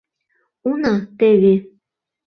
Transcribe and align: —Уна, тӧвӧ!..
—Уна, 0.69 0.93
тӧвӧ!.. 1.17 1.53